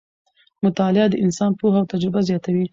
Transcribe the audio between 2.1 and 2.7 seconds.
زیاتوي